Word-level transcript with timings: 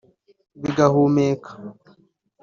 bigahumeka 0.61 1.51